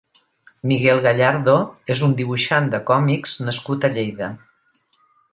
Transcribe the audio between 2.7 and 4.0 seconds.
de còmics nascut a